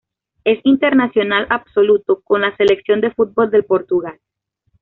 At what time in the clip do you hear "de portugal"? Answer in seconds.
3.51-4.19